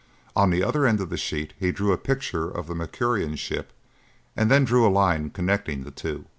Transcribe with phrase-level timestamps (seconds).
[0.35, 3.71] On the other end of the sheet he drew a picture of the Mercurian ship,
[4.35, 6.25] and then drew a line connecting the two.